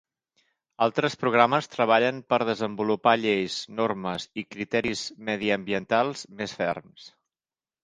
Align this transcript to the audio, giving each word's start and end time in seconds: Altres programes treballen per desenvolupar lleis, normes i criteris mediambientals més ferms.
Altres 0.85 1.15
programes 1.23 1.69
treballen 1.73 2.21
per 2.35 2.39
desenvolupar 2.51 3.13
lleis, 3.25 3.59
normes 3.81 4.27
i 4.43 4.47
criteris 4.57 5.05
mediambientals 5.31 6.27
més 6.43 6.59
ferms. 6.65 7.09